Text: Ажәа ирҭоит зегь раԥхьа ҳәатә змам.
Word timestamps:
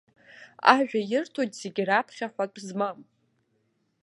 Ажәа 0.75 1.01
ирҭоит 1.13 1.51
зегь 1.59 1.81
раԥхьа 1.87 2.27
ҳәатә 2.33 2.59
змам. 2.67 2.99